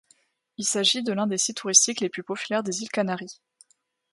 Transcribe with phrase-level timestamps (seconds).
[0.57, 3.39] Il s'agit de l'un des sites touristiques les plus populaires des îles Canaries.